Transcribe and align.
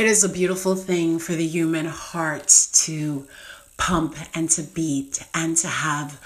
It 0.00 0.06
is 0.06 0.24
a 0.24 0.30
beautiful 0.30 0.76
thing 0.76 1.18
for 1.18 1.32
the 1.34 1.46
human 1.46 1.84
heart 1.84 2.68
to 2.86 3.28
pump 3.76 4.16
and 4.34 4.48
to 4.48 4.62
beat 4.62 5.22
and 5.34 5.54
to 5.58 5.68
have 5.68 6.18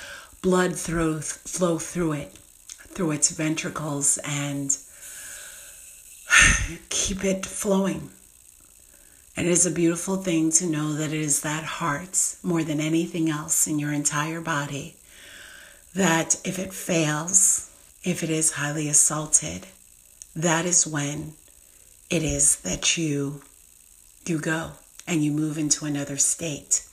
blood 0.43 0.77
through, 0.77 1.23
flow 1.23 1.81
through 1.81 2.13
it, 2.13 2.39
through 2.69 3.11
its 3.11 3.33
ventricles, 3.33 4.17
and 4.25 4.79
keep 6.89 7.25
it 7.25 7.45
flowing. 7.45 8.11
And 9.37 9.49
it 9.49 9.51
is 9.51 9.67
a 9.67 9.73
beautiful 9.73 10.19
thing 10.19 10.53
to 10.53 10.67
know 10.67 10.93
that 10.93 11.13
it 11.13 11.21
is 11.21 11.41
that 11.41 11.65
heart, 11.65 12.37
more 12.45 12.63
than 12.63 12.79
anything 12.79 13.29
else 13.29 13.67
in 13.67 13.81
your 13.81 13.93
entire 13.93 14.41
body, 14.41 14.95
that 15.97 16.41
if 16.45 16.61
it 16.61 16.73
fails, 16.73 17.73
if 18.05 18.23
it 18.23 18.31
is 18.31 18.53
highly 18.53 18.89
assaulted, 18.89 19.67
that 20.37 20.65
is 20.65 20.87
when 20.87 21.33
it 22.09 22.23
is 22.23 22.61
that 22.61 22.97
you 22.97 23.43
you 24.29 24.39
go 24.39 24.73
and 25.07 25.23
you 25.25 25.31
move 25.31 25.59
into 25.59 25.85
another 25.85 26.17
state. 26.17 26.87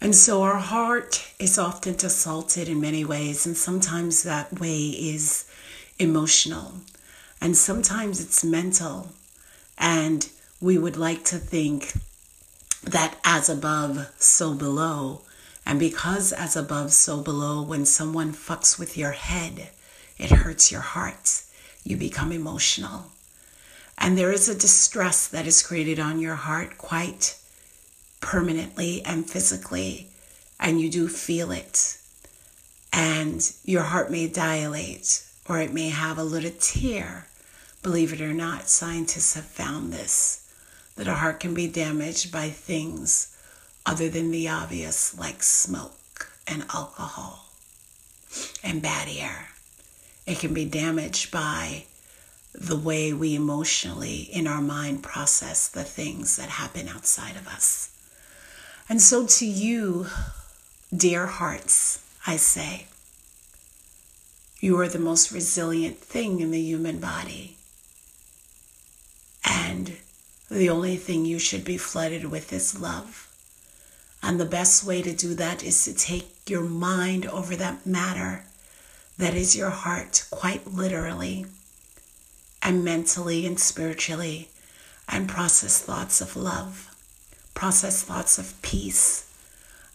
And 0.00 0.14
so 0.14 0.42
our 0.42 0.58
heart 0.58 1.32
is 1.38 1.58
often 1.58 1.94
assaulted 1.94 2.68
in 2.68 2.80
many 2.80 3.04
ways, 3.04 3.46
and 3.46 3.56
sometimes 3.56 4.22
that 4.22 4.60
way 4.60 4.88
is 4.88 5.50
emotional, 5.98 6.74
and 7.40 7.56
sometimes 7.56 8.20
it's 8.20 8.44
mental. 8.44 9.12
And 9.78 10.28
we 10.60 10.76
would 10.76 10.96
like 10.96 11.24
to 11.26 11.38
think 11.38 11.94
that 12.82 13.16
as 13.24 13.48
above, 13.48 14.12
so 14.18 14.54
below. 14.54 15.22
And 15.66 15.78
because 15.78 16.32
as 16.32 16.56
above, 16.56 16.92
so 16.92 17.22
below, 17.22 17.62
when 17.62 17.86
someone 17.86 18.32
fucks 18.32 18.78
with 18.78 18.98
your 18.98 19.12
head, 19.12 19.70
it 20.18 20.30
hurts 20.30 20.70
your 20.70 20.82
heart. 20.82 21.42
You 21.82 21.96
become 21.96 22.32
emotional. 22.32 23.06
And 24.04 24.18
there 24.18 24.32
is 24.32 24.50
a 24.50 24.54
distress 24.54 25.26
that 25.28 25.46
is 25.46 25.62
created 25.62 25.98
on 25.98 26.20
your 26.20 26.34
heart 26.34 26.76
quite 26.76 27.38
permanently 28.20 29.00
and 29.02 29.28
physically, 29.28 30.08
and 30.60 30.78
you 30.78 30.90
do 30.90 31.08
feel 31.08 31.50
it. 31.50 31.96
And 32.92 33.50
your 33.64 33.84
heart 33.84 34.10
may 34.10 34.28
dilate 34.28 35.24
or 35.48 35.58
it 35.58 35.72
may 35.72 35.88
have 35.88 36.18
a 36.18 36.22
little 36.22 36.52
tear. 36.60 37.28
Believe 37.82 38.12
it 38.12 38.20
or 38.20 38.34
not, 38.34 38.68
scientists 38.68 39.32
have 39.36 39.46
found 39.46 39.90
this 39.90 40.52
that 40.96 41.08
a 41.08 41.14
heart 41.14 41.40
can 41.40 41.54
be 41.54 41.66
damaged 41.66 42.30
by 42.30 42.50
things 42.50 43.34
other 43.86 44.10
than 44.10 44.30
the 44.30 44.50
obvious, 44.50 45.16
like 45.18 45.42
smoke 45.42 46.30
and 46.46 46.66
alcohol 46.74 47.54
and 48.62 48.82
bad 48.82 49.08
air. 49.08 49.48
It 50.26 50.40
can 50.40 50.52
be 50.52 50.66
damaged 50.66 51.30
by 51.30 51.86
the 52.54 52.76
way 52.76 53.12
we 53.12 53.34
emotionally 53.34 54.28
in 54.32 54.46
our 54.46 54.62
mind 54.62 55.02
process 55.02 55.68
the 55.68 55.82
things 55.82 56.36
that 56.36 56.48
happen 56.48 56.88
outside 56.88 57.36
of 57.36 57.48
us. 57.48 57.90
And 58.88 59.00
so, 59.02 59.26
to 59.26 59.46
you, 59.46 60.06
dear 60.94 61.26
hearts, 61.26 62.04
I 62.26 62.36
say, 62.36 62.86
you 64.60 64.78
are 64.78 64.88
the 64.88 64.98
most 64.98 65.32
resilient 65.32 65.98
thing 65.98 66.40
in 66.40 66.52
the 66.52 66.60
human 66.60 66.98
body. 67.00 67.56
And 69.44 69.96
the 70.50 70.70
only 70.70 70.96
thing 70.96 71.24
you 71.24 71.38
should 71.38 71.64
be 71.64 71.76
flooded 71.76 72.26
with 72.26 72.52
is 72.52 72.80
love. 72.80 73.28
And 74.22 74.40
the 74.40 74.46
best 74.46 74.84
way 74.84 75.02
to 75.02 75.12
do 75.12 75.34
that 75.34 75.62
is 75.62 75.84
to 75.84 75.94
take 75.94 76.48
your 76.48 76.62
mind 76.62 77.26
over 77.26 77.56
that 77.56 77.84
matter 77.84 78.44
that 79.18 79.34
is 79.34 79.54
your 79.56 79.70
heart, 79.70 80.26
quite 80.30 80.66
literally 80.66 81.46
and 82.64 82.82
mentally 82.82 83.46
and 83.46 83.60
spiritually 83.60 84.48
and 85.06 85.28
process 85.28 85.82
thoughts 85.82 86.22
of 86.22 86.34
love, 86.34 86.90
process 87.52 88.02
thoughts 88.02 88.38
of 88.38 88.60
peace. 88.62 89.30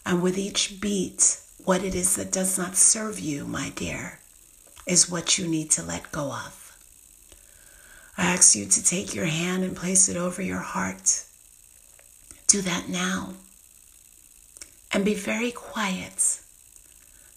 And 0.06 0.22
with 0.22 0.38
each 0.38 0.80
beat, 0.80 1.40
what 1.64 1.82
it 1.82 1.96
is 1.96 2.14
that 2.14 2.32
does 2.32 2.56
not 2.56 2.76
serve 2.76 3.18
you, 3.18 3.44
my 3.44 3.70
dear, 3.70 4.20
is 4.86 5.10
what 5.10 5.36
you 5.36 5.46
need 5.48 5.70
to 5.72 5.82
let 5.82 6.12
go 6.12 6.32
of. 6.32 6.76
I 8.16 8.26
ask 8.26 8.54
you 8.54 8.66
to 8.66 8.84
take 8.84 9.14
your 9.14 9.26
hand 9.26 9.64
and 9.64 9.76
place 9.76 10.08
it 10.08 10.16
over 10.16 10.40
your 10.40 10.58
heart. 10.58 11.24
Do 12.46 12.60
that 12.62 12.88
now. 12.88 13.34
And 14.92 15.04
be 15.04 15.14
very 15.14 15.50
quiet. 15.50 16.40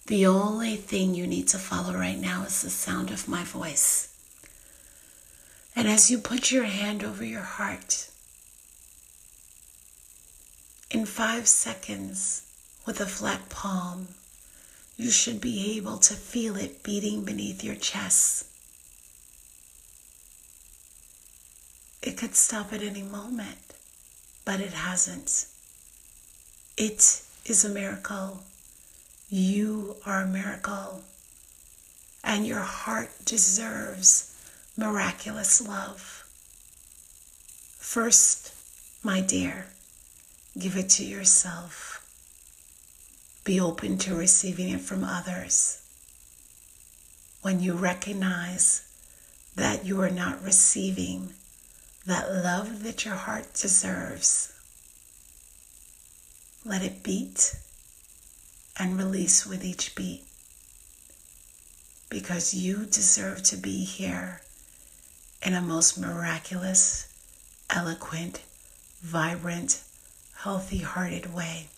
The 0.06 0.26
only 0.26 0.76
thing 0.76 1.14
you 1.14 1.26
need 1.26 1.48
to 1.48 1.58
follow 1.58 1.94
right 1.94 2.18
now 2.18 2.44
is 2.44 2.62
the 2.62 2.70
sound 2.70 3.10
of 3.10 3.28
my 3.28 3.44
voice. 3.44 4.13
And 5.76 5.88
as 5.88 6.10
you 6.10 6.18
put 6.18 6.52
your 6.52 6.64
hand 6.64 7.02
over 7.02 7.24
your 7.24 7.42
heart, 7.42 8.08
in 10.90 11.04
five 11.04 11.48
seconds 11.48 12.42
with 12.86 13.00
a 13.00 13.06
flat 13.06 13.48
palm, 13.48 14.08
you 14.96 15.10
should 15.10 15.40
be 15.40 15.76
able 15.76 15.98
to 15.98 16.14
feel 16.14 16.56
it 16.56 16.84
beating 16.84 17.24
beneath 17.24 17.64
your 17.64 17.74
chest. 17.74 18.46
It 22.00 22.16
could 22.16 22.36
stop 22.36 22.72
at 22.72 22.82
any 22.82 23.02
moment, 23.02 23.74
but 24.44 24.60
it 24.60 24.74
hasn't. 24.74 25.46
It 26.76 27.22
is 27.46 27.64
a 27.64 27.68
miracle. 27.68 28.44
You 29.28 29.96
are 30.06 30.20
a 30.22 30.26
miracle. 30.26 31.02
And 32.22 32.46
your 32.46 32.60
heart 32.60 33.10
deserves 33.24 34.33
miraculous 34.76 35.60
love. 35.66 36.24
First, 37.78 38.52
my 39.04 39.20
dear, 39.20 39.66
give 40.58 40.76
it 40.76 40.88
to 40.90 41.04
yourself. 41.04 42.00
Be 43.44 43.60
open 43.60 43.98
to 43.98 44.16
receiving 44.16 44.70
it 44.70 44.80
from 44.80 45.04
others. 45.04 45.80
When 47.42 47.60
you 47.60 47.74
recognize 47.74 48.82
that 49.54 49.84
you 49.84 50.00
are 50.00 50.10
not 50.10 50.42
receiving 50.42 51.34
that 52.06 52.30
love 52.32 52.82
that 52.82 53.04
your 53.04 53.14
heart 53.14 53.54
deserves, 53.54 54.52
let 56.64 56.82
it 56.82 57.02
beat 57.02 57.54
and 58.78 58.98
release 58.98 59.46
with 59.46 59.64
each 59.64 59.94
beat 59.94 60.24
because 62.08 62.54
you 62.54 62.86
deserve 62.86 63.42
to 63.42 63.56
be 63.56 63.84
here 63.84 64.40
in 65.44 65.52
a 65.52 65.60
most 65.60 65.98
miraculous, 65.98 67.06
eloquent, 67.68 68.40
vibrant, 69.02 69.82
healthy 70.36 70.78
hearted 70.78 71.34
way. 71.34 71.68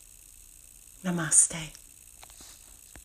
Namaste. 1.04 1.72